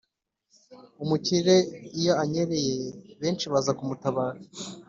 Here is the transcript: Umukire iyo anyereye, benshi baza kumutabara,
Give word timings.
Umukire 1.03 1.55
iyo 1.99 2.13
anyereye, 2.23 2.75
benshi 3.21 3.45
baza 3.51 3.71
kumutabara, 3.77 4.39